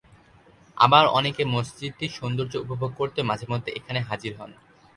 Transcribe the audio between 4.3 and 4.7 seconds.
হন।